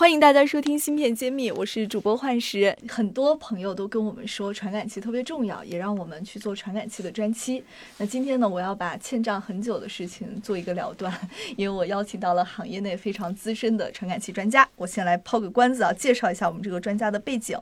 [0.00, 2.74] 欢迎大家收听《芯片揭秘》，我是主播幻石。
[2.88, 7.62] 很多朋友都跟我们说传感器特别重要，也让我们去做传感器的专期。
[7.98, 11.14] 那今天呢，我要把欠账很久的事情做一个了断，
[11.54, 14.66] 因为我邀请到了行业内非常资深的传感器专家。
[14.74, 17.58] 我先来抛个关子啊，介绍一下我们这个专家的背景。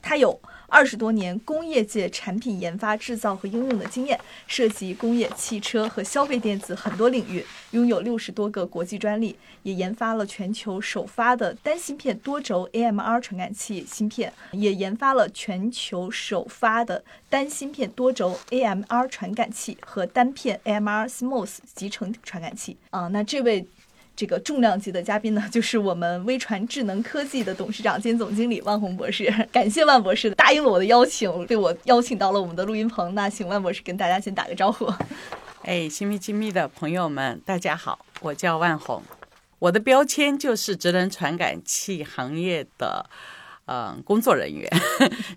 [0.00, 22.76] 他有二十多年工业界产品研发、制造和应用的经验，涉及工业、汽车和消费电子很多领域，拥有六十多个国际专利，也研发了全球首发的单芯片多轴 AMR 传感器芯片，也研发了全球首发的单芯片多轴 AMR 传感器和单片 AMR Smooth 集成传感器。
[22.90, 23.66] 啊，那这位。
[24.20, 29.32] 这个重量级的嘉宾呢， 就是我们微传智能科技的董事长兼总经理万红博士。
[29.50, 33.14] 感谢万博士答应了我的邀请，被我邀请到了我们的录音棚。
[33.14, 34.92] 那请万博士跟大家先打个招呼。
[35.64, 39.02] 哎，新密亲密的朋友们，大家好，我叫万红，
[39.58, 43.08] 我的标签就是智能传感器行业的
[43.64, 44.70] 嗯工作人员，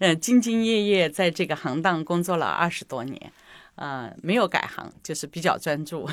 [0.01, 3.31] 嗯，兢兢业业在这个行当工作了二十多年，
[3.75, 6.09] 嗯，没有改行，就是比较专注。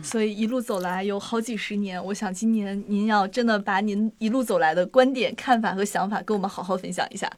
[0.00, 7.30] 所以一路走来有好几十年，我想今年您要真的把您一路走来的观点、看法和想法跟我们好好分享一下。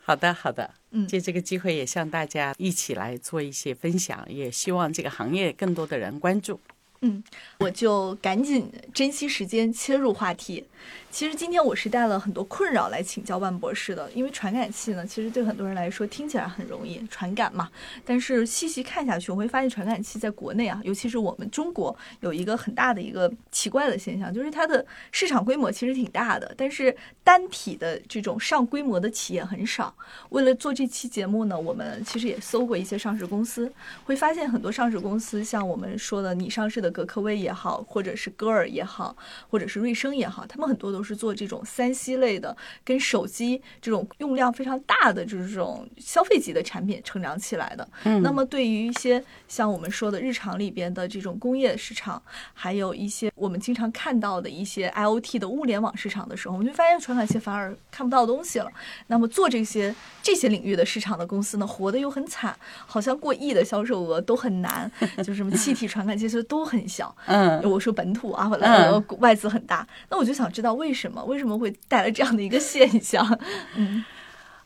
[0.00, 6.60] 好的，好的，嗯，借这个机会也向大家一起来做一些分享，也希望这个行业更多的人关注。
[7.00, 7.22] 嗯，
[7.60, 10.64] 我就赶紧珍惜时间切入话题。
[11.10, 17.68] 其实今天我是带了很多困扰来请教万博士的，因为传感器呢，其实对很多人来说听起来很容易，传感嘛。
[18.04, 26.94] 但是细细看下去，我会发现传感器在国内啊，尤其是我们中国，有一个很大的一个奇怪的现象，就是它的市场规模其实挺大的，但是
[27.24, 29.92] 单体的这种上规模的企业很少。
[30.28, 33.72] 为了做这期节目呢，我们其实也搜过一些上市公司，
[34.04, 39.16] 会发现很多上市公司，像我们说的拟上市的格科微也好，或者是歌尔也好，
[39.48, 47.88] 或者是瑞声也好，他们很多都是做这种三 C 类的，跟手机这种用量非常大的就是这种消费级的产品成长起来的。
[48.02, 52.20] 嗯，那么对于一些像我们说的日常里边的这种工业市场，
[52.52, 58.68] 还有一些我们经常看到的一些 IOT 的物联网市场的时候，我们就发现传感器反而看不到东西了。
[59.06, 64.90] 那么做这些这些领域的市场的公司呢，活得又很惨，好像过亿的销售额都很难，
[65.22, 67.14] 就什么气体传感器其实都很小。
[67.26, 69.86] 嗯，我说本土啊，呃，外资很大。
[70.08, 73.26] 那我就想知道为什么，为什么会带来这样的一个现象？
[73.76, 74.04] 嗯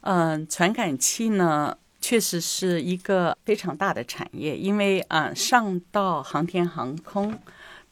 [0.03, 7.39] 嗯，传感器呢，确实是一个非常大的产业，因为啊，上到航天航空，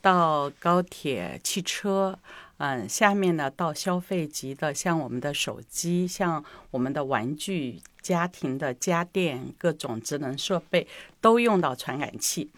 [0.00, 2.18] 到高铁、汽车，
[2.58, 10.88] 嗯，下面呢到消费级的，像我们的手机，像我们的玩具、家庭的家电、各种智能设备，
[11.20, 12.50] 都用到传感器。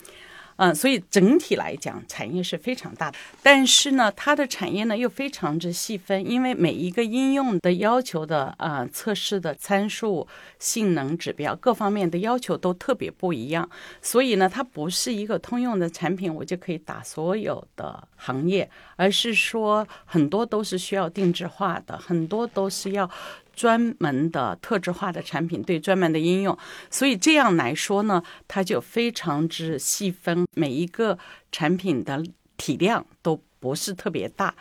[0.56, 3.16] 嗯，所以整体来讲，产业是非常大的。
[3.42, 10.26] 但是呢，它的产业呢又非常之细分，因为每一个应用的要求的啊测试的参数、
[10.58, 13.68] 性能指标各方面的要求都特别不一样。
[14.00, 23.10] 所以呢，它不是一个通用的产品，我就可以打所有的行业，而是说很多都是需要定制化的，很多都是要。
[23.54, 26.56] 专门的特质化的产品对专门的应用，
[26.90, 31.18] 所以这样来说呢，它就非常之细分，每一个
[31.50, 32.22] 产品的
[32.56, 34.54] 体量都不是特别大，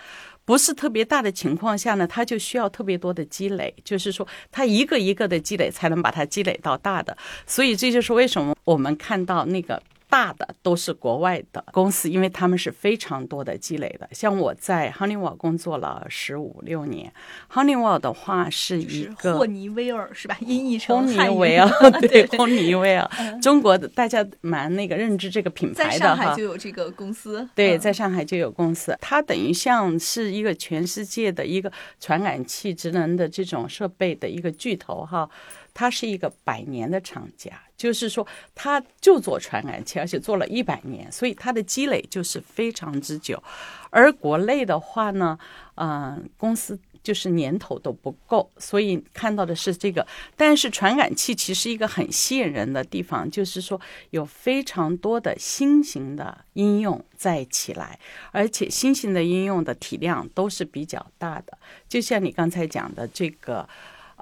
[0.46, 9.82] 不是特别大的情况下呢，它就需要特别多的积累，就是说它一个一个的积累才能把它积累到大的，所以这就是为什么我们看到那个。
[10.12, 14.08] 大的都是国外的公司，因为他们是非常多的积累的。
[14.12, 17.12] 像我在 Honeywell 工作了十五六年
[17.50, 20.38] ，Honeywell 的话是一个霍尼韦尔是吧？
[20.42, 21.70] 音译成霍尼韦尔，
[22.02, 23.10] 对，霍尼韦尔，
[23.42, 25.90] 中国的大家蛮那个认知这个品牌的哈。
[25.92, 28.94] 在上海就有这个公司，对，在上海就有公司。
[29.00, 31.72] 它等于像是一个全世界的一个
[32.02, 35.30] 传感器智能的这种设备的一个巨头哈。
[35.74, 43.42] 它是一个百年的厂家，就是说，它就做传感器，而且做了一百年，所以它的积累就是非常之久。
[43.90, 45.38] 而国内的话呢，
[45.76, 50.06] 嗯，公司就是年头都不够，所以看到的是这个。
[50.36, 53.80] 但是传感器其实一个很吸引人的地方，就是说
[54.12, 57.98] 有非常多的新型的应用在起来，
[58.32, 61.58] 而且新型的应用的体量都是比较大的。
[61.90, 63.68] 就像你刚才讲的这个。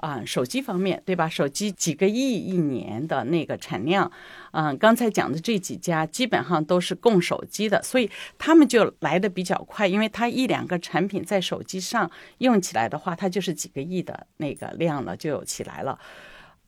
[0.00, 1.28] 啊，手机方面，对吧？
[1.28, 4.10] 手机几个亿一年的那个产量，
[4.52, 15.98] 嗯，刚才讲的这几家基本上都是供手机的，所以他们就来的比较快，因为它一两个产品在手机上用起来的话，它就是几个亿的那个量了，就有起来了。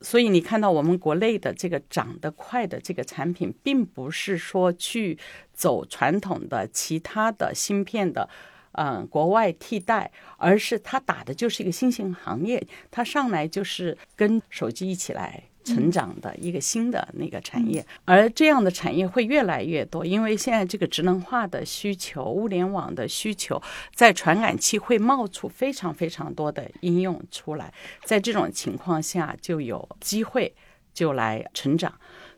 [0.02, 5.18] 所以你看到我们国内的这个涨得快的这个产品，并不是说去
[5.54, 8.28] 走传统的其他的芯片的。
[8.72, 23.62] 嗯，国外替代，而是它打的就是一个新型行业，它上来就是跟手机一起来成长的一个新的那个产业，而这样的产业会越来越多，因为现在这个智能化的需求、物联网的需求，
[23.94, 27.72] 在传感器会冒出非常非常多的应用出来，
[28.04, 30.52] 在这种情况下就有机会
[30.92, 31.92] 就来成长。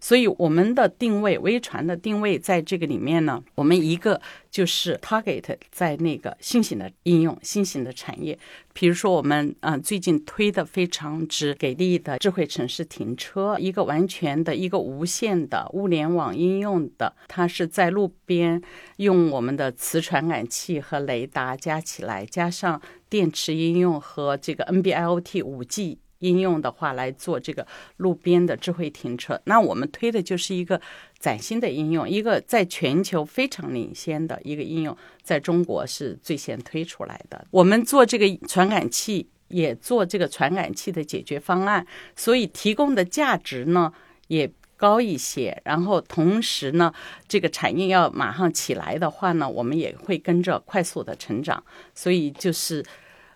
[0.04, 4.20] 所以我们的定位，微传的定位在这个里面呢，我们一个
[4.50, 8.38] 就是 target 在那个新型的应用、新型的产业，
[8.74, 18.60] 比如说我们嗯最近推的非常之给力的智慧城市停车，一个完全的一个无线的物联网应用的，它是在路边
[18.98, 22.78] 用我们的磁传感器和雷达加起来，加上
[23.08, 26.00] 电池应用和这个 NB-IoT 五 G。
[26.24, 27.66] 应用的话来做这个
[27.98, 30.80] 路边的智慧停车，那我们推的就是一个
[31.18, 37.46] 崭新的应用，一个在全球非常领先的一个应用，在中国是最先推出来的。
[37.50, 41.86] 我们做这个传感器，也做这个传感器的解决方案，
[42.16, 43.92] 所以提供的价值呢
[44.28, 45.60] 也高一些。
[45.64, 46.90] 然后同时呢，
[47.28, 51.62] 这个产业要马上起来的话呢，我们也会跟着快速的成长。
[51.94, 52.82] 所以就是。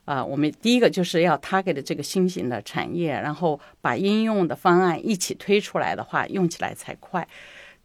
[0.09, 7.29] 啊，我们第一个就是要他给的这个新型的产业，然后把应用的方案一起推出来的话，用起来才快。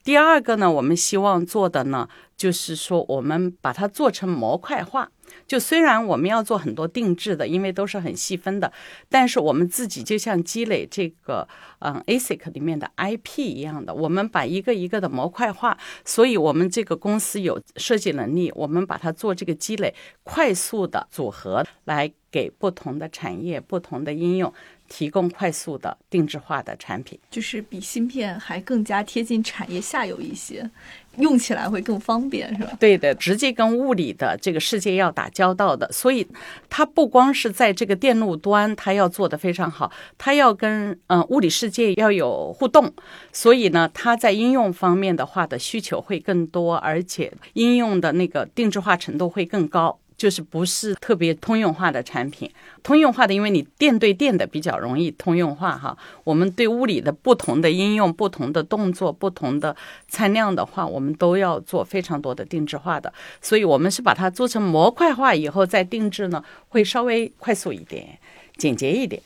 [0.04, 5.10] 第二个呢，我们希望做的呢，就是说我们把它做成模块化。
[5.48, 8.72] 就虽然我们要做很多定制的，因为都是很细分的，
[9.10, 11.48] 但是我们自己就像积累这个
[11.80, 24.54] 嗯 ASIC 里面的 IP 一样的，我们把一个一个的模块化，所以我们这个公司有设计能力，我们把它做这个积累，快速的组合来给不同的产业、不同的应用。
[24.94, 30.70] 提供快速的定制化的产品，就是比芯片还更加贴近产业下游一些，
[31.18, 32.78] 用起来会更方便，是吧？
[32.80, 36.28] 对的，直接跟物理的这个世界要打交道的，所以
[36.70, 42.94] 它不光是在这个电路端，它要做的非常好，它要跟嗯物理世界要有互动，
[43.32, 49.98] 所以呢，它在应用方面的话的需求会更多，而且应用的那个定制化程度会更高。
[50.24, 52.50] 就是不是特别通用化的产品，
[52.82, 55.98] 通用化的，因为你电对电的比较容易通用化哈。
[56.24, 59.76] 我们对物理的不同的应用、不同的动作、不同的
[60.08, 63.12] 参量的话，我们都要做非常多的定制化的。
[63.42, 68.18] 所以，我们是把它做成模块化以后再定制呢，会稍微快速一点、
[68.56, 69.22] 简洁一点。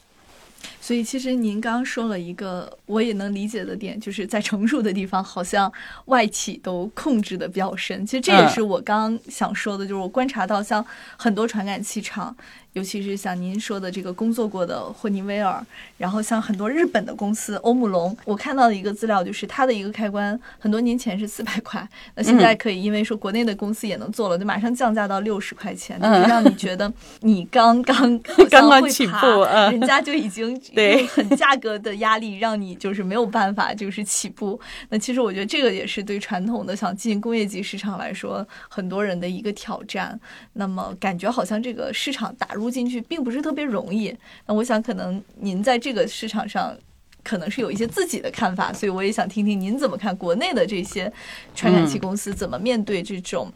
[0.87, 5.69] 所以，其实您刚刚说了一个我也能理解的点，就是在成熟的地方，好像
[6.05, 8.05] 外企都控制的比较深。
[8.05, 10.85] 其实这也是我刚刚想说的，就是我观察到，像
[11.17, 12.33] 很多传感器厂。
[12.77, 15.65] 尤其是像您说的这个工作过的霍尼韦尔，
[15.97, 34.59] 然后像很多日本的公司欧姆龙，我看到的一个资料就是它的一个开关很多年前是四百块， 那现在可以因为说国内的公司也能做了，就马上降价到六十块钱，就让 你觉得你刚刚刚刚起步，人家就已经对很价格的压力让你就是没有办法就是起步。
[34.89, 40.19] 那其实我觉得这个也是对传统的想进工业级市场来说很多人的一个挑战。
[40.53, 42.66] 那么感觉好像这个市场打入。
[42.69, 46.75] 进去并不是特别容易，那我想可能您在这个市场上
[47.23, 51.11] 可能是有一些自己的看法，所以我也想听听您怎么看国内的这些
[51.53, 53.51] 传感器公司怎么面对这种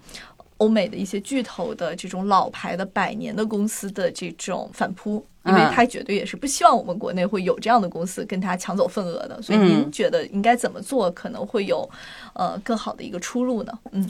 [0.57, 11.89] 欧美的一些巨头的这种老牌的百年的公司的这种反扑，因为他绝对也是不希望我们国内会有这样的公司跟他抢走份额的，所以您觉得应该怎么做可能会有
[12.33, 13.79] 呃更好的一个出路呢？
[13.91, 14.09] 嗯。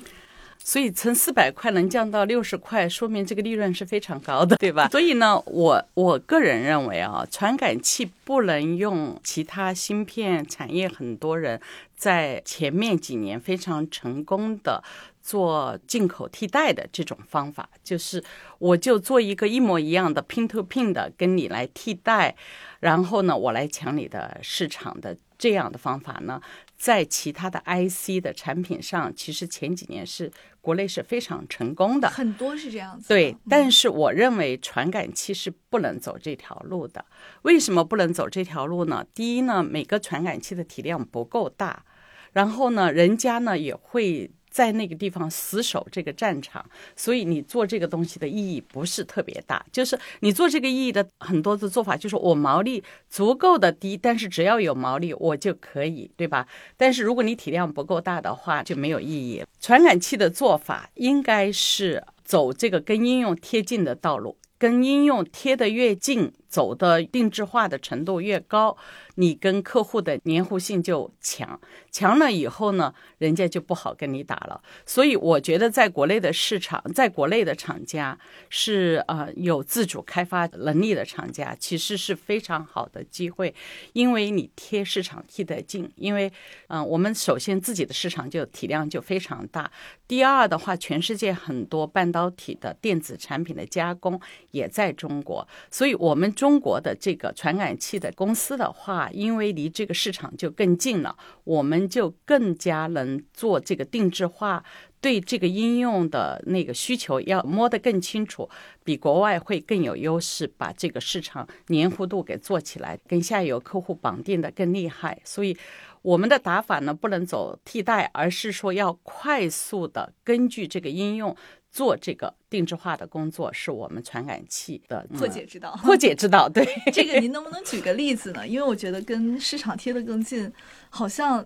[0.64, 4.88] 所以从四百块能降到六十块，说明这个利润是非常高的，对吧？
[4.94, 11.60] 所以呢，我我个人认为啊，传感器不能用其他芯片产业很多人
[11.96, 14.84] 在前面几年非常成功的
[15.22, 18.24] 做进口替代的这种方法，就是
[18.60, 22.36] 我就做一个一模一样的 pin to pin 的跟你来替代，
[22.80, 26.40] 然后呢，我来抢你的市场的这样的方法呢。
[26.82, 33.08] 在其他的 IC 的产品上，其实前几年是国内是非常成功的，很多是这样子。
[33.08, 37.06] 对，但是我认为传感器是不能走这条路的。
[37.44, 39.06] 为什么不能走这条路呢？
[39.14, 41.86] 第一呢，每个传感器的体量不够大，
[42.32, 46.64] 然后呢，人家呢也会在那个地方死守这个战场，
[46.96, 49.66] 所以你做这个东西的意义不是特别大。
[49.72, 56.46] 就是你做这个意义的很多的做法，就是我毛利足够的低，但是只要有毛利我就可以，对吧？
[56.76, 59.44] 但是如果你体量不够大的话，就没有意义。
[59.62, 68.76] 传感器的做法应该是走这个跟应用贴近的道路，跟应用贴得越近，走的定制化的程度越高。
[69.16, 71.60] 你跟客户的黏糊性就强，
[71.92, 74.62] 强了以后呢，人家就不好跟你打了。
[74.86, 78.18] 所以我觉得，在国内的市场，在国内的厂家
[78.50, 83.54] 是呃有自主开发能力的厂家，其实是非常好的机会，
[83.94, 85.92] 因为你贴市场贴得近。
[85.96, 86.32] 因为
[86.68, 89.70] 嗯，我们首先自己的市场就体量就非常大。
[90.08, 94.20] 第二的话，全世界很多半导体的电子产品的加工
[94.52, 99.01] 也在中国，所以我们中国的这个传感器的公司的话。
[99.12, 104.64] 因为离这个市场就更近了，我们就更加能做这个定制化，
[105.00, 108.50] 对这个应用的那个需求要摸得更清楚，
[108.84, 115.20] 比国外会更有优势，把这个市场黏糊度给做起来，跟下游客户绑定的更厉害。
[115.24, 115.58] 所以
[116.02, 121.36] 我们的打法呢，不能走替代，而是说要快速的根据这个应用。
[121.72, 125.74] 做这个定制化的工作是我们传感器的破解之道。
[125.82, 128.46] 破解之道，对 这个您能不能举个例子呢？
[128.48, 130.52] 因为我觉得跟市场贴得更近，
[130.90, 131.44] 好像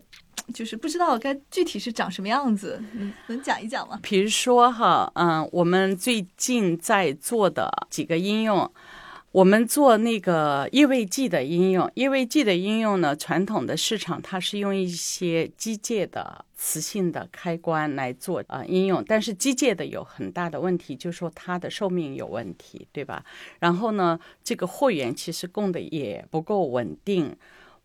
[0.54, 4.00] 就是不知道该具体是长什么样子，嗯能讲一讲吗？
[4.02, 8.72] 比如说哈，嗯，我们最近在做的几个应用。
[9.36, 23.26] 我们做那个液位计的应用，液位计的应用呢，传统的市场它是用一些机械的磁性的开关来做啊应用，但是机械的有很大的问题，就是说它的寿命有问题，对吧？
[23.60, 27.36] 然后呢，这个货源其实供的也不够稳定，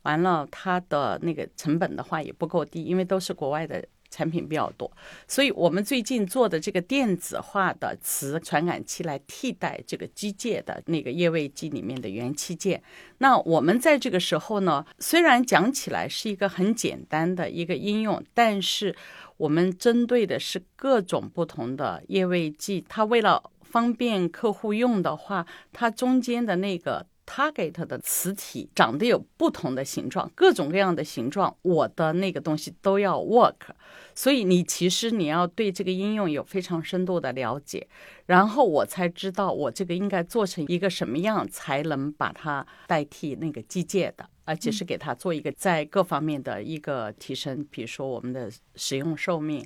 [0.03, 3.85] 完了它的那个成本的话也不够低，因为都是国外的。
[4.11, 4.91] 产品比较多，
[5.29, 12.83] 所以我们最近做的这个电子化的磁传感器来替代这个机械的那个液位机里面的元器件。
[13.19, 18.95] 那我们在这个时候呢，虽然讲起来是一个很简单的一个应用，但是
[19.37, 27.07] 我们针对的是各种不同的液位机，它为了方便客户用的话，它中间的那个。
[27.31, 33.71] Target 的磁体长得有不同的形状，各种各样的形状，我的那个东西都要 work。
[34.17, 37.87] 所以你其实你要对这个应用有非常深度的了解，
[38.27, 49.65] 然后我才知道我这个应该做成一个什么样，才能把它代替那个机械的，而且是给它做一个在各方面的一个提升，比如说我们的使用寿命。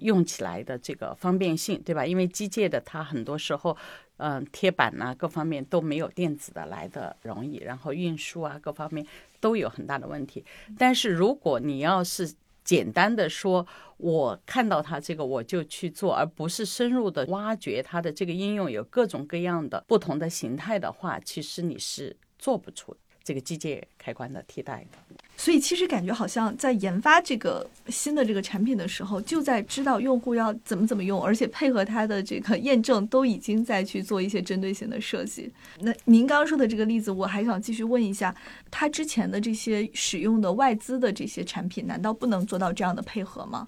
[0.00, 2.04] 用起来的这个方便性，对吧？
[2.04, 3.74] 因为机械的它很多时候，
[4.18, 9.06] 嗯，贴板呐，各方面都没有电子的来的容易，然后运输啊，各方面
[9.40, 10.44] 都有很大的问题。
[10.78, 12.32] 但是如果你要是
[12.64, 13.66] 简单的说，
[13.98, 22.96] 我看到它这个我就去做，而不是深入的挖掘它的这个应用有各种各样的不同的形态的话，其实你是做不出
[23.26, 25.16] 这个机械开关的替代的。
[25.36, 35.52] 所以其实感觉好像在研发这个新的这个产品的时候，就在知道用户要怎么怎么用，而且配合它的这个验证，都已经在去做一些针对性的设计。
[35.80, 38.34] 那您刚刚说的这个例子，我还想继续问一下，
[38.70, 43.66] 它之前的这些使用的外资的这些产品，难道不能做到这样的配合吗？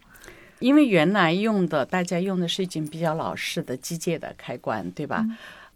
[0.61, 5.25] 因为原来用的大家用的是已经比较老式的机械的开关，对吧？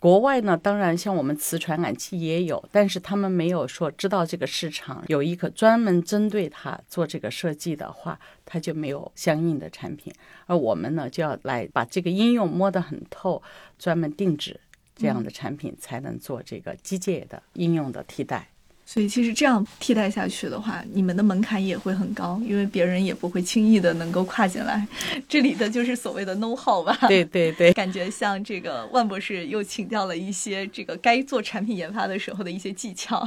[0.02, 10.12] 国外呢，当然像我们磁传感器也有，但是他们没有说知道这个市场有一个专门针对它做这个设计的话，它就没有相应的产品。
[10.46, 13.40] 而我们呢，就要来把这个应用摸得很透，
[13.78, 14.58] 专门定制
[14.96, 18.48] 这样的产品，才能做这个机械的应用的替代。
[18.84, 24.86] 所以其实这样替代下去的话，你们的门槛也会很高，因为别人也不会轻易的能够跨进来。
[25.28, 26.96] 这里的就是所谓的 know how 吧？
[27.08, 33.26] 对对对，感觉像这个万博士又请教了一些这个该做产品研发的时候的一些技巧。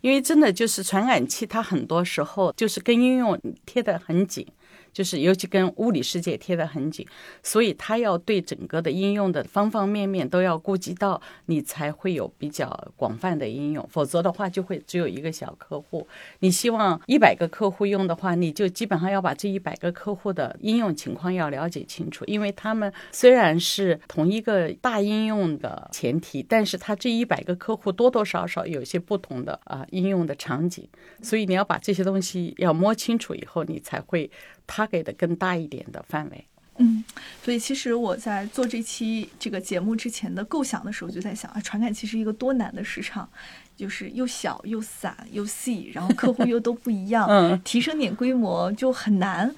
[0.00, 4.46] 因为真的就是传感器，它很多时候就是跟应用贴得很紧。
[4.98, 7.06] 就是尤其跟物理世界贴得很紧，
[7.40, 13.88] 所以它要对整个的应用的方方面面都要顾及到，你才会有比较广泛的应用。
[13.92, 16.04] 否则的话，就会只有一个小客户。
[16.40, 30.88] 你希望一百个客户用的话，你就基本上要把这一百个客户的应用情况要了解清楚，因为他们虽然是同一个大应用的前提，但是它这一百个客户多多少少有些不同的啊应用的场景，
[31.22, 34.28] 所以你要把这些东西要摸清楚以后，你才会。
[34.68, 36.44] 他给的更大一点的范围，
[36.76, 37.02] 嗯，
[37.42, 43.28] 所以其实我在做这期这个节目之前的构想的时候，就在想啊，传感器是一个多难的市场。
[43.78, 49.54] 就是又小又散又细，然后客户又都不一样， 嗯提升点规模就很难。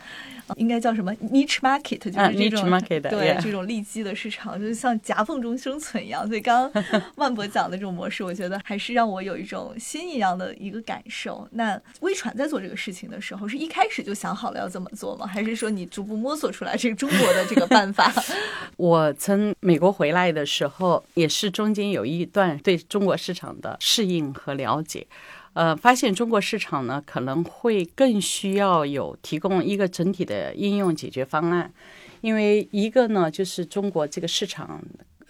[0.57, 2.69] 应该叫什么 niche market，就是啊这种、
[3.11, 6.26] 对这种利基的市场，就是像夹缝中生存一样。
[6.26, 6.85] 所以刚刚
[7.16, 11.47] 万博讲的这种模式，我觉得还是让我有一种新一样的一个感受。
[11.52, 15.26] 那微传在做这个事情的时候，是一开始就想好了要这么做吗？
[15.26, 18.12] 还是说你逐步摸索出来这个中国的这个办法？
[18.76, 25.07] 我从美国回来的时候，也是中间有一段对中国市场的适应和了解。
[25.52, 31.73] 呃，发现中国市场呢可能会更需要有提供一个整体的应用解决方案，
[32.21, 34.80] 因为一个呢就是中国这个市场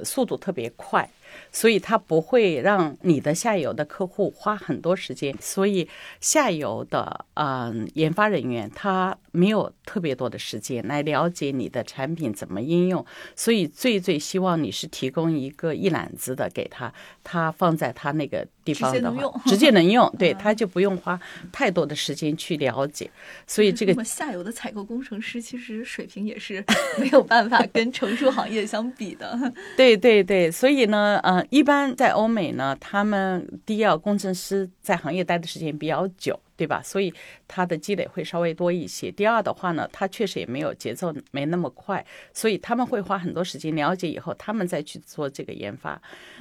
[0.05, 1.09] 速度特别快，
[1.53, 5.89] 所以它不会让你的下游的客户花很多时间，所以
[6.21, 13.05] 下游的嗯、研发人员他没有特别多的时间来了解你的产品怎么应用，
[13.37, 20.37] 所以最最希望你是提供一个一揽子的给他，他放在他那个地方的话直接能用，直接能用， 对，嗯。
[20.41, 21.19] 他就不用花
[21.53, 23.11] 太多的时间去了解，
[23.47, 26.65] 所以这个下游的采购工程师其实水平也是
[26.99, 29.39] 没有办法跟成熟行业相比的。
[29.77, 36.83] 对对对，所以呢，呃，一般在欧美呢，他们第一，工程师在行业待的时间比较久，对吧？
[36.85, 37.11] 所以
[37.49, 39.11] 它的积累会稍微多一些。
[39.11, 45.99] 第二的话呢，它确实也没有节奏没那么快，所以他们会花很多时间了解以后，他们再去做这个研发。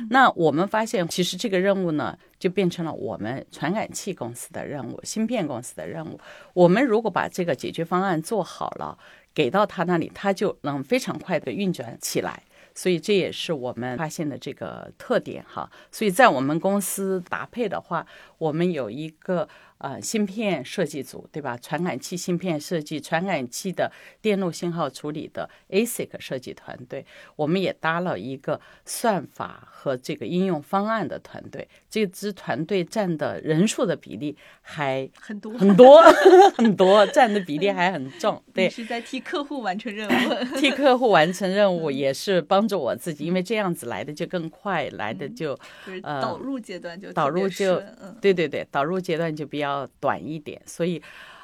[0.09, 6.19] 那我们发现，其实这个任务呢，就变成了我们传感器公司的任务，芯片公司的任务。
[6.53, 8.97] 我们如果把这个解决方案做好了，
[9.33, 12.43] 给到他那里，他就能非常快的运转起来。
[12.75, 15.69] 所以这也是我们发现的这个特点哈。
[15.91, 18.05] 所以在我们公司搭配的话，
[18.37, 19.49] 我们有一个
[19.79, 21.57] 呃芯片设计组，对吧？
[21.57, 27.05] 传感器芯片设计、传感器的电路信号处理的 ASIC 设计团队，
[27.35, 31.67] 我们也搭了一个算法和这个应用方案的团队。
[31.89, 36.01] 这支团队占的人数的比例还很多很多
[36.55, 38.41] 很多，占的比例还很重。
[38.53, 40.33] 对你，是在替客户完成任务。
[40.59, 49.68] 替客户完成任务，也是帮助我自己，因为这样子来的就更快，来的就就是呃导入阶段就导入就嗯对对对，导入阶段就比较
[49.99, 51.01] 短一点，所以。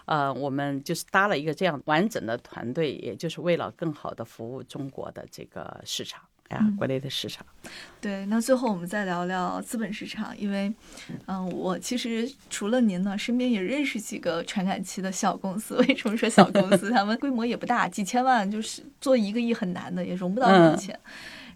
[0.07, 6.21] 呃，我们就是搭了一个这样完整的团队，也就是为了更好的服务中国的这个市场
[6.51, 7.43] 呀，国内的市场。
[7.99, 10.71] 对，那最后我们再聊聊资本市场，因为，
[11.25, 15.75] 嗯、我其实除了您呢，身边也认识几个传感器的小公司。
[15.77, 16.91] 为什么说小公司？
[16.91, 20.99] 他们规模也不大，几千万，就是做一个亿很难的，也融不到那么嗯钱。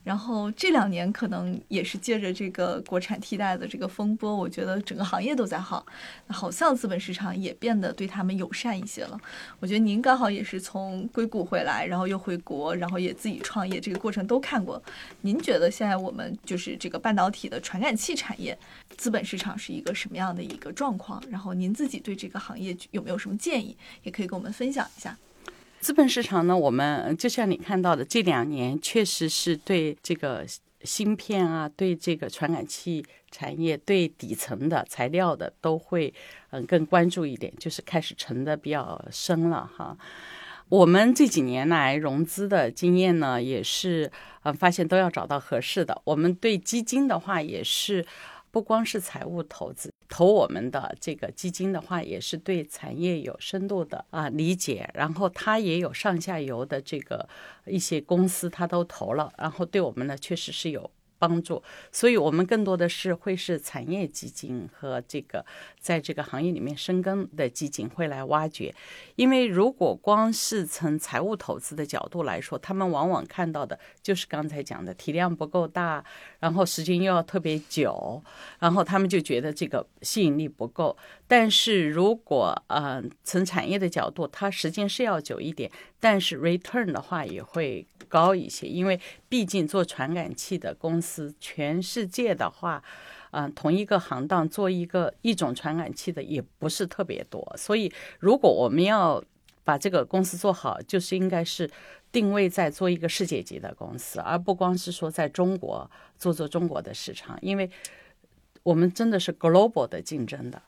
[0.10, 5.86] 然后这两年可能也是借着这个国产替代的这个风波，我觉得整个行业都在好，
[6.30, 9.22] 好像资本市场也变得对他们友善一些了。
[9.60, 14.82] 我觉得您刚好也是从硅谷回来，然后又回国，然后也自己创业，这个过程都看过。
[15.22, 18.58] 您觉得现在我们就是这个半导体的传感器产业，
[18.98, 21.22] 资本市场是一个什么样的一个状况？
[21.30, 25.16] 然后您自己对这个行业有没有什么建议，也可以跟我们分享一下。
[25.80, 30.46] 资本市场呢，我们就像你看到的，这两年确实是对这个
[30.84, 36.14] 芯片啊，对这个传感器产业，对底层的材料的都会
[36.52, 39.98] 嗯更关注一点，就是开始沉的比较深了哈。
[40.68, 44.12] 我们这几年来融资的经验呢，也是
[44.44, 46.00] 呃发现都要找到合适的。
[46.04, 48.06] 我们对基金的话，也是
[48.52, 57.28] 不光是财务投资，投我们的这个基金的话，也是对产业有深度的啊理解，然后他也有上下游的这个
[57.66, 60.90] 一些公司，他都投了，然后对我们呢确实是有。
[61.20, 65.46] 帮助，所以我们更多的是会是产业基金和这个
[65.80, 68.74] 在这个行业里面深耕的基金会来挖掘，
[69.16, 76.04] 因为如果光是从财务投资的角度来说，他们往往看到的就是刚才讲的体量不够大，
[76.40, 78.24] 然后时间又要特别久，
[78.60, 80.96] 然后他们就觉得这个吸引力不够。
[81.30, 92.84] 但是如果呃从产业的角度，它时间是要久一点，但是 return 的话也会高一些，因为毕竟做传感器的公司，全世界的话。
[93.32, 99.24] 嗯、同一个行当做一个一种传感器的也不是特别多，所以如果我们要
[99.64, 101.70] 把这个公司做好，就是应该是
[102.12, 105.88] 定位在做一个世界级的公司，而不光是说在中国
[106.18, 107.70] 做做中国的市场，因为
[108.64, 110.60] 我们真的是 global 的竞争的。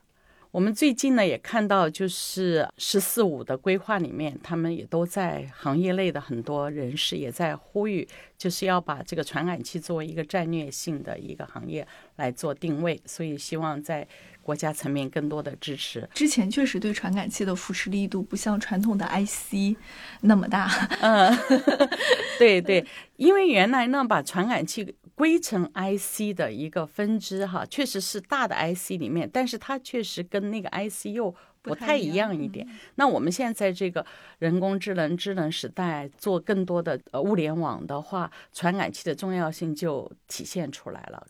[0.52, 8.06] 我们最近呢也看到，就是“十四五”的规划里面，他们也都在行业内的很多人士也在呼吁，
[8.38, 11.88] 就是要把这个传感器作为一个战略性的一个行业
[12.18, 14.06] 来做定位，所以希望在
[14.42, 16.06] 国家层面更多的支持。
[16.14, 19.78] 之前确实对传感器的扶持力度不像传统的 IC
[20.20, 20.68] 那么大，
[21.00, 21.34] 嗯，
[22.38, 22.86] 对对，
[23.16, 24.94] 因为原来呢把传感器。
[25.22, 31.32] 硅层 IC 的一个分支哈，确实是大的 IC 里面，但是它确实跟那个 IC 又
[31.62, 32.68] 不太一样一点。
[32.96, 34.04] 那我们现在在这个
[34.40, 41.28] 人工智能智能时代，做更多的呃物联网的话，传感器的重要性就体现出来了。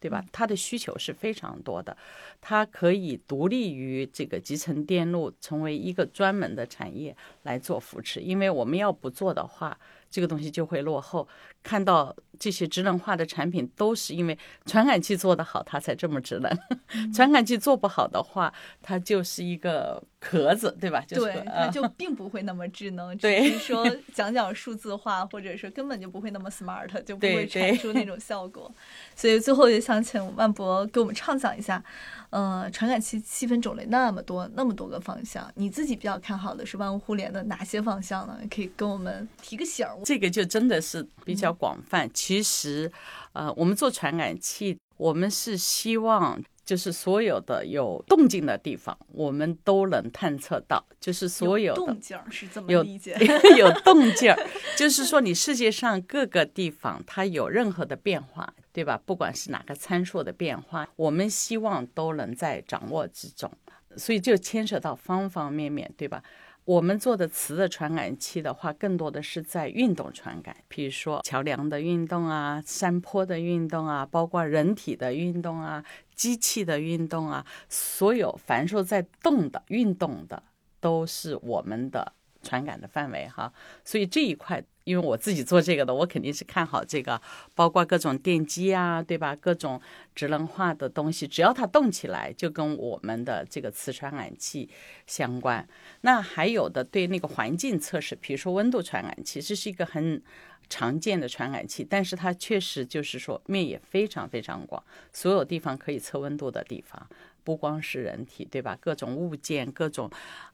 [0.00, 0.22] 对吧？
[0.32, 1.96] 它的需求是非常多的，
[2.38, 8.20] 它可以独立于这个集成电路，成为一个专门的产业来做扶持。
[8.20, 9.78] 因为我们要不做的话，
[10.14, 11.26] 这个东西就会落后。
[11.64, 16.58] 看到这些智能化的产品，都是因为传感器做得好，它才这么智能。
[17.12, 21.02] 传感器做不好的话，它就是一个壳子，对吧？
[21.08, 23.16] 就对，它就并不会那么智能。
[23.18, 28.70] 只是 说讲讲数字化，或者说根本就不会那么 smart，就不会产出那种效果。
[29.16, 31.82] 所以最后也想请万博给我们畅想一下。
[32.28, 38.38] 呃，传感器细分种类那么多，那么多个方向，你自己比较看好的是万物互联的哪些方向呢？
[38.50, 39.96] 可以跟我们提个醒儿。
[40.04, 42.08] 这个就真的是比较广泛。
[42.12, 42.90] 其实，
[43.32, 50.84] 呃，我们做传感器，我们是希望就是所有的有动静的地方，我们都能探测到。
[51.00, 53.16] 就是所有的动静是这么理解？
[53.58, 54.38] 有动静儿，
[54.76, 58.52] 就是说你世界上各个地方它有任何的变化。
[58.74, 59.00] 对吧？
[59.06, 63.48] 不管是哪个参数的变化，我们希望都能在掌握之中，
[63.96, 66.20] 所以就牵涉到方方面面，对吧？
[66.66, 80.42] 我们做的磁的传感器的话，更多的是在运动传感，比如说桥梁的运动啊、山坡的运动啊，包括人体的运动啊、机器的运动啊，所有凡是在动的、运动的，
[80.80, 82.14] 都是我们的
[82.44, 83.52] 传感的范围哈。
[83.82, 84.62] 所以这一块。
[84.84, 87.18] 因为我自己做这个的，我肯定是看好这个，
[87.54, 89.34] 包括各种电机啊，对吧？
[89.34, 89.80] 各种
[90.14, 94.68] 智能化的东西，只要它动起来，就跟我们的这个磁传感器
[95.06, 95.66] 相关。
[96.02, 100.22] 那还有的对那个环境测试，比如说温度传感器，这是一个很
[100.68, 107.08] 常见的传感器，但是它确实就是说面也非常非常广，所有地方可以测温度的地方，
[107.42, 108.76] 不光是人体，对吧？
[108.78, 110.10] 各种物件、各种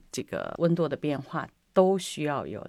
[0.09, 2.65] 这个温度的变化都需要有。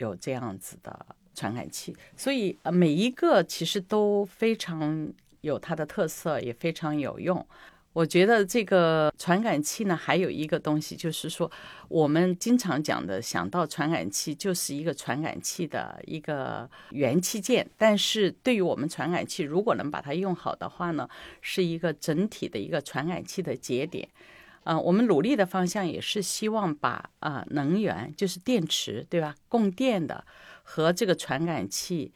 [0.00, 7.44] 有这样子的传感器，所以呃每一个其实都非常有它的特色，也非常有用。
[7.92, 11.50] 我觉得这个传感器呢，还有一个东西，就是说
[11.88, 17.68] 我们经常讲的，想到传感器就是一个传感器的一个元器件。
[17.76, 21.08] 但是对于我们传感器，如果能把它用好的话呢，
[21.40, 24.08] 是一个整体的一个传感器的节点。
[24.68, 29.34] 啊，我们努力的方向也是希望把啊能源，就是电池，对吧？
[29.48, 30.26] 供电的
[30.62, 32.12] 和这个传感器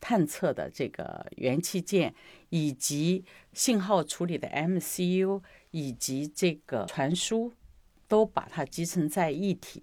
[0.00, 2.14] 探测的这个元器件，
[2.50, 5.42] 以及信号处理的 MCU，
[5.72, 7.52] 以及这个传输，
[8.06, 9.82] 都把它集成在一体。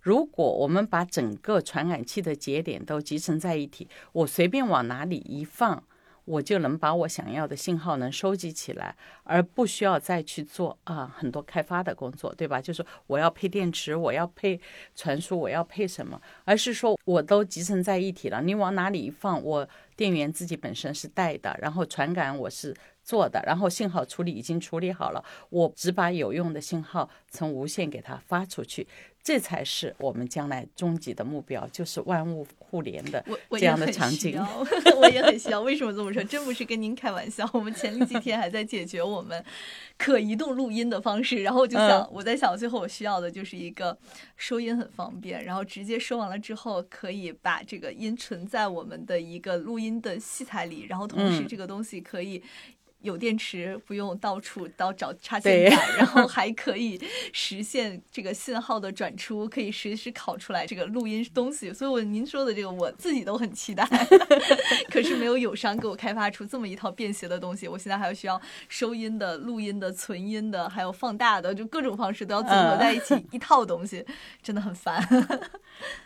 [0.00, 5.82] 如果我们把整个传感器的节点都集成在一起，我随便往哪里一放。
[6.24, 12.60] 我就能把我想要的信号能收集起来，而不需要再去做啊很多开发的工作，对吧？
[12.60, 14.60] 就是我要配电池，我要配
[14.94, 16.20] 传输，我要配什么？
[16.44, 28.86] 而是说我都集成在一体了，你往哪里一放，我电源自己本身是带的，然后传感我是做的，然后信号处理已经处理好了，我只把有用的信号从无线给它发出去。
[29.22, 34.36] 这才是我们将来终极的目标，就是万物互联的这样的场景。
[34.96, 35.60] 我也很需要。
[35.60, 36.24] 为什么这么说？
[36.24, 37.48] 真不是跟您开玩笑。
[37.52, 39.44] 我们前几天还在解决我们
[39.96, 43.96] 可移动录音的方式，然后我就想，我在想，最后我需要的就是一个
[44.36, 52.42] 收音很方便，然后直接收完了之后，可以把这个音存在我们的一个录音的器材里，然后同时这个东西可以。
[53.04, 57.00] 有电池，不用到处到找插线板，然后 还可以
[57.32, 61.72] 实现这个信号的转出，可以实时拷出来这个录音东西。
[61.72, 63.86] 所以，我您说的这个，我自己都很期待。
[64.90, 74.04] 可是没有友商给我开发出这么一套便携的东西，我现在还要需要收音的、录音的、存音的，还有放大的，就各种方式都要组合在一起一套东西，
[74.42, 75.06] 真的很烦。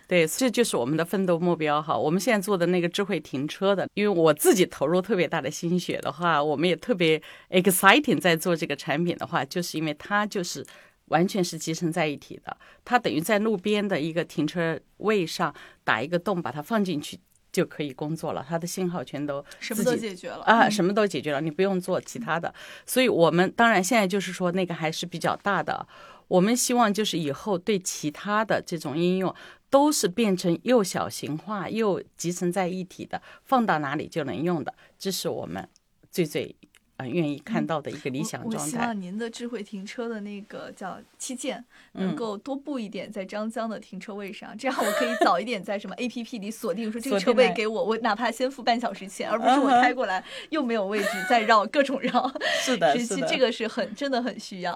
[0.09, 1.95] 对，这就是我们的奋斗目标哈。
[1.95, 10.65] 我们现在做的那个智慧停车的，因为我自己投入特别大的心血的话，我们也特别 exciting 在做这个产品的话，就是因为它就是
[11.09, 17.21] 完全是集成在一体的，它等于在路边的一个停车位上打一个洞，把它放进去
[17.53, 22.55] 就可以工作了，它的信号全都什么都解决了啊，什么都解决了，你不用做其他的。
[22.87, 25.87] 所以我们当然现在就是说那个还是比较大的，
[26.29, 29.35] 我们希望就是以后对其他的这种应用。
[29.71, 35.69] 都是变成又小型化又集成在一体的，放到哪里就能用的，这是我们
[36.11, 36.55] 最最
[36.99, 38.71] 啊、愿意看到的一个理想我状态。
[38.71, 52.29] 希望您的智慧停车的那个叫七键，嗯能够多布一点在张江的停车位上，这样我可以早一点在什么 A P P 里锁定说这个车位给我，我哪怕先付半小时钱，而不是我开过来又没有位置再绕各种绕。
[52.61, 54.75] 是的，是的，这个是很真的很需要。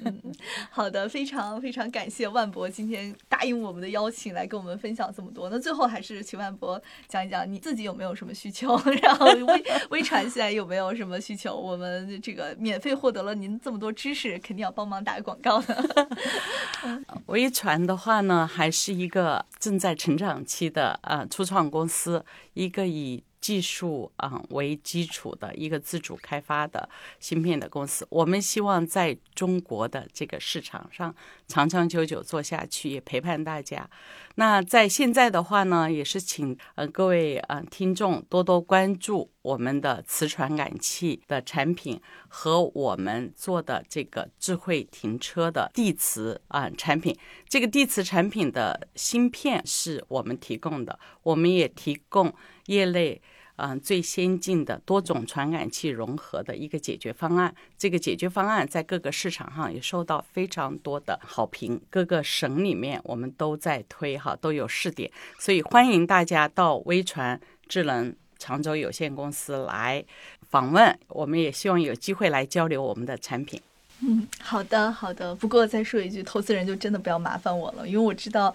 [0.70, 5.48] 好的，非常非常感谢万博今天答应我们的邀请来跟我们分享这么多。
[5.48, 16.08] 那最后还是请万博讲一讲你自己有没有什么需求， 然后微微传现在有没有什么需我们这个免费获得了您这么多知识，肯定要帮忙打广告的。
[17.26, 22.24] 微传的话呢，还是一个正在成长期的呃初创公司，
[22.54, 26.88] 一个以技术啊、为基础的一个自主开发的
[27.20, 28.06] 芯片的公司。
[28.10, 31.14] 我们希望在中国的这个市场上
[31.46, 33.88] 长长久久做下去，也陪伴大家。
[34.36, 47.16] 那在现在的话呢，也是请呃各位呃听众多多关注我们的磁传感器的产品和我们做的这个智慧停车的地磁啊、产品。
[47.48, 52.32] 这个地磁产品的芯片是我们提供的，我们也提供
[52.68, 53.20] 业内。
[53.60, 57.52] 嗯，最先进的多种传感器融合的一个解决方案。
[57.76, 70.04] 这个解决方案在各个市场上也受到非常多的好评，各个省里面我们都在推哈，都有试点，所以欢迎大家到微传智能常州有限公司来
[70.48, 73.60] 访问，我们也希望有机会来交流我们的产品。
[74.00, 75.34] 嗯， 好的，好的。
[75.34, 78.54] 不过再说一句，投资人就真的不要麻烦我了，因为我知道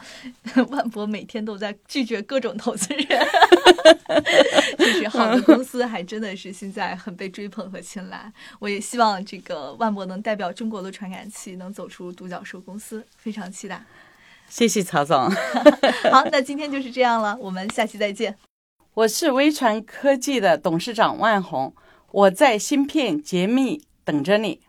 [0.69, 3.07] 万博每天都在拒绝各种投资人。
[4.77, 8.31] 就是好的公司还真的是现在很被追捧和青睐。
[8.59, 13.83] 我也希望这个万博能代表中国的传感器能走出独角兽公司，非常期待。
[14.49, 15.29] 谢谢曹总，
[16.11, 18.35] 好，那今天就是这样了，我们下期再见。
[18.93, 21.73] 我是微传科技的董事长万红，
[22.11, 24.61] 我在芯片揭秘等着你。